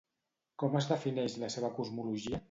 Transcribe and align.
Com 0.63 0.77
es 0.79 0.87
defineix 0.91 1.35
la 1.43 1.49
seva 1.57 1.71
cosmologia? 1.81 2.39